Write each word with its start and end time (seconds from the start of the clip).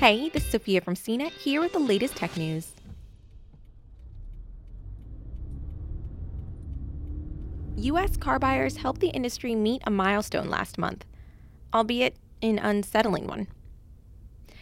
Hey, 0.00 0.28
this 0.28 0.44
is 0.44 0.50
Sophia 0.50 0.80
from 0.80 0.96
CNET 0.96 1.30
here 1.30 1.60
with 1.60 1.72
the 1.72 1.78
latest 1.78 2.16
tech 2.16 2.36
news. 2.36 2.72
U.S. 7.76 8.16
car 8.16 8.40
buyers 8.40 8.78
helped 8.78 9.00
the 9.00 9.08
industry 9.08 9.54
meet 9.54 9.82
a 9.86 9.92
milestone 9.92 10.50
last 10.50 10.78
month, 10.78 11.06
albeit 11.72 12.16
an 12.42 12.58
unsettling 12.58 13.28
one. 13.28 13.46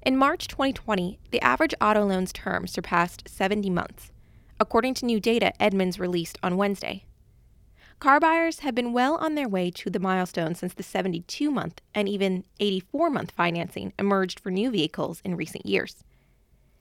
In 0.00 0.16
March 0.16 0.46
2020, 0.46 1.18
the 1.32 1.42
average 1.42 1.74
auto 1.80 2.04
loans 2.04 2.32
term 2.32 2.68
surpassed 2.68 3.28
70 3.28 3.68
months, 3.68 4.12
according 4.60 4.94
to 4.94 5.06
new 5.06 5.18
data 5.18 5.52
Edmunds 5.60 5.98
released 5.98 6.38
on 6.42 6.56
Wednesday. 6.56 7.04
Car 7.98 8.20
buyers 8.20 8.58
have 8.58 8.74
been 8.74 8.92
well 8.92 9.16
on 9.16 9.34
their 9.34 9.48
way 9.48 9.70
to 9.70 9.88
the 9.88 9.98
milestone 9.98 10.54
since 10.54 10.74
the 10.74 10.82
72 10.82 11.50
month 11.50 11.80
and 11.94 12.08
even 12.08 12.44
84 12.60 13.08
month 13.08 13.30
financing 13.30 13.94
emerged 13.98 14.38
for 14.38 14.50
new 14.50 14.70
vehicles 14.70 15.22
in 15.24 15.34
recent 15.34 15.64
years. 15.64 16.04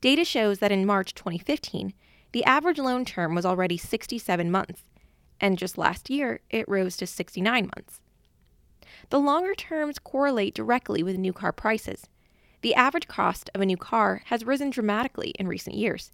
Data 0.00 0.24
shows 0.24 0.58
that 0.58 0.72
in 0.72 0.84
March 0.84 1.14
2015, 1.14 1.94
the 2.32 2.44
average 2.44 2.78
loan 2.78 3.04
term 3.04 3.36
was 3.36 3.46
already 3.46 3.76
67 3.76 4.50
months, 4.50 4.82
and 5.40 5.56
just 5.56 5.78
last 5.78 6.10
year 6.10 6.40
it 6.50 6.68
rose 6.68 6.96
to 6.96 7.06
69 7.06 7.70
months. 7.76 8.00
The 9.10 9.20
longer 9.20 9.54
terms 9.54 10.00
correlate 10.00 10.54
directly 10.54 11.04
with 11.04 11.16
new 11.16 11.32
car 11.32 11.52
prices. 11.52 12.08
The 12.62 12.74
average 12.74 13.06
cost 13.06 13.48
of 13.54 13.60
a 13.60 13.66
new 13.66 13.76
car 13.76 14.22
has 14.26 14.44
risen 14.44 14.70
dramatically 14.70 15.30
in 15.38 15.46
recent 15.46 15.76
years, 15.76 16.10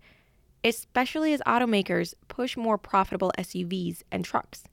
especially 0.62 1.33
as 1.33 1.41
automakers 1.47 2.12
push 2.28 2.59
more 2.59 2.77
profitable 2.77 3.33
SUVs 3.38 4.02
and 4.12 4.22
trucks. 4.22 4.64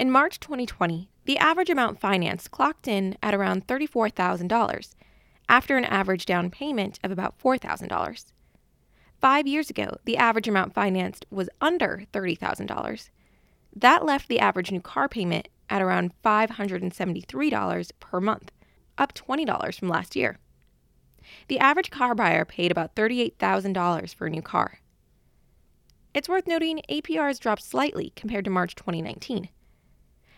In 0.00 0.10
March 0.10 0.40
2020, 0.40 1.10
the 1.26 1.36
average 1.36 1.68
amount 1.68 2.00
financed 2.00 2.50
clocked 2.50 2.88
in 2.88 3.18
at 3.22 3.34
around 3.34 3.66
$34,000 3.66 4.94
after 5.46 5.76
an 5.76 5.84
average 5.84 6.24
down 6.24 6.48
payment 6.48 6.98
of 7.04 7.10
about 7.10 7.38
$4,000. 7.38 8.24
Five 9.20 9.46
years 9.46 9.68
ago, 9.68 9.98
the 10.06 10.16
average 10.16 10.48
amount 10.48 10.72
financed 10.72 11.26
was 11.30 11.50
under 11.60 12.04
$30,000. 12.14 13.10
That 13.76 14.06
left 14.06 14.28
the 14.28 14.40
average 14.40 14.72
new 14.72 14.80
car 14.80 15.06
payment 15.06 15.48
at 15.68 15.82
around 15.82 16.14
$573 16.24 17.90
per 18.00 18.20
month, 18.22 18.52
up 18.96 19.12
$20 19.12 19.78
from 19.78 19.88
last 19.88 20.16
year. 20.16 20.38
The 21.48 21.58
average 21.58 21.90
car 21.90 22.14
buyer 22.14 22.46
paid 22.46 22.70
about 22.70 22.94
$38,000 22.96 24.14
for 24.14 24.26
a 24.26 24.30
new 24.30 24.40
car. 24.40 24.80
It's 26.14 26.26
worth 26.26 26.46
noting 26.46 26.80
APRs 26.88 27.38
dropped 27.38 27.62
slightly 27.62 28.14
compared 28.16 28.46
to 28.46 28.50
March 28.50 28.74
2019. 28.74 29.50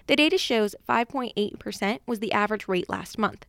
The 0.06 0.17
data 0.17 0.39
shows 0.39 0.75
5.8% 0.89 1.98
was 2.06 2.19
the 2.19 2.33
average 2.33 2.69
rate 2.69 2.89
last 2.89 3.19
month, 3.19 3.47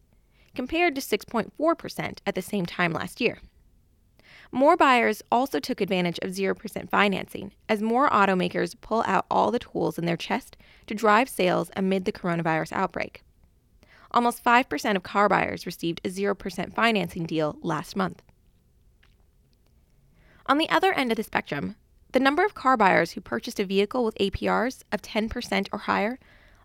compared 0.55 0.95
to 0.95 1.01
6.4% 1.01 2.17
at 2.25 2.35
the 2.35 2.41
same 2.41 2.65
time 2.65 2.93
last 2.93 3.19
year. 3.19 3.39
More 4.51 4.77
buyers 4.77 5.23
also 5.31 5.59
took 5.59 5.81
advantage 5.81 6.19
of 6.21 6.29
0% 6.29 6.89
financing 6.89 7.53
as 7.67 7.81
more 7.81 8.07
automakers 8.09 8.79
pull 8.79 9.03
out 9.07 9.25
all 9.31 9.49
the 9.49 9.57
tools 9.57 9.97
in 9.97 10.05
their 10.05 10.15
chest 10.15 10.55
to 10.85 10.93
drive 10.93 11.27
sales 11.27 11.71
amid 11.75 12.05
the 12.05 12.11
coronavirus 12.11 12.71
outbreak. 12.71 13.23
Almost 14.11 14.43
5% 14.43 14.95
of 14.95 15.01
car 15.01 15.27
buyers 15.27 15.65
received 15.65 16.01
a 16.05 16.09
0% 16.09 16.75
financing 16.75 17.25
deal 17.25 17.57
last 17.63 17.95
month. 17.95 18.21
On 20.45 20.59
the 20.59 20.69
other 20.69 20.93
end 20.93 21.11
of 21.11 21.17
the 21.17 21.23
spectrum, 21.23 21.75
the 22.11 22.19
number 22.19 22.45
of 22.45 22.53
car 22.53 22.77
buyers 22.77 23.13
who 23.13 23.21
purchased 23.21 23.59
a 23.59 23.65
vehicle 23.65 24.05
with 24.05 24.15
APRs 24.19 24.83
of 24.91 25.01
10% 25.01 25.67
or 25.71 25.79
higher 25.79 26.19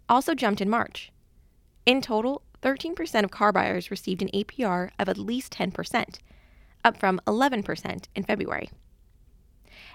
also 0.08 0.34
jumped 0.34 0.60
in 0.60 0.70
March. 0.70 1.12
In 1.86 2.00
total, 2.00 2.42
13% 2.62 3.24
of 3.24 3.30
car 3.30 3.52
buyers 3.52 3.90
received 3.90 4.22
an 4.22 4.30
APR 4.34 4.90
of 4.98 5.08
at 5.08 5.18
least 5.18 5.52
10%, 5.52 6.18
up 6.84 6.98
from 6.98 7.20
11% 7.26 8.04
in 8.14 8.22
February. 8.24 8.70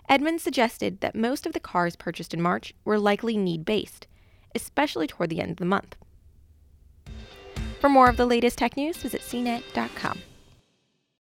Edmunds 0.10 0.44
suggested 0.44 1.02
that 1.02 1.16
most 1.16 1.46
of 1.46 1.54
the 1.54 1.60
cars 1.60 1.96
purchased 1.96 2.34
in 2.34 2.42
March 2.42 2.74
were 2.84 3.00
likely 3.00 3.38
need 3.38 3.66
based, 3.66 4.08
especially 4.56 5.08
toward 5.08 5.30
the 5.30 5.42
end 5.42 5.52
of 5.52 5.58
the 5.58 5.66
month. 5.66 5.96
For 7.80 7.90
more 7.90 8.10
of 8.10 8.18
the 8.18 8.26
latest 8.26 8.58
tech 8.58 8.78
news, 8.78 8.98
visit 8.98 9.22
cnet.com. 9.22 10.20